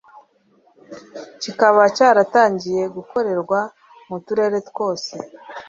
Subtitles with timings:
[1.41, 3.59] kikaba cyaratangiye gukorerwa
[4.07, 5.11] mu turere twose